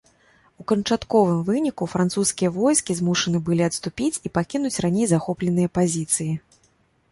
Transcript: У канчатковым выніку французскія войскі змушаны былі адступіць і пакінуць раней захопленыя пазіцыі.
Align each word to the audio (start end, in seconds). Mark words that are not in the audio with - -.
У 0.61 0.63
канчатковым 0.69 1.43
выніку 1.49 1.83
французскія 1.91 2.49
войскі 2.57 2.97
змушаны 3.01 3.43
былі 3.51 3.63
адступіць 3.69 4.21
і 4.29 4.33
пакінуць 4.41 4.75
раней 4.87 5.05
захопленыя 5.15 5.75
пазіцыі. 5.79 6.29